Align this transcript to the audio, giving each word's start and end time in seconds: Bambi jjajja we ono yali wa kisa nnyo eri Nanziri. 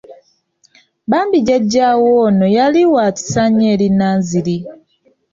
Bambi 1.09 1.37
jjajja 1.41 1.87
we 2.01 2.09
ono 2.25 2.45
yali 2.57 2.81
wa 2.93 3.05
kisa 3.17 3.43
nnyo 3.47 3.67
eri 3.73 3.87
Nanziri. 3.97 4.57